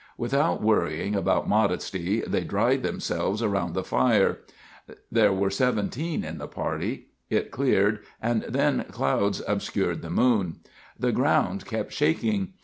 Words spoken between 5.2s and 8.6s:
were 17 in the party. It cleared, and